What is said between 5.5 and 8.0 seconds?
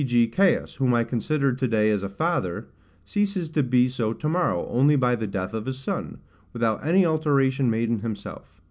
of his son, without any alteration made in